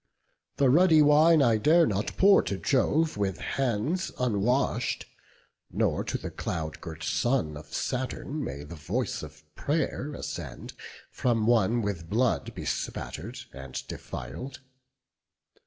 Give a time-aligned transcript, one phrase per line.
[0.57, 5.05] The ruddy wine I dare not pour to Jove With hands unwash'd;
[5.71, 10.73] nor to the cloud girt son Of Saturn may the voice of pray'r ascend
[11.11, 14.61] From one with blood bespatter'd and defil'd.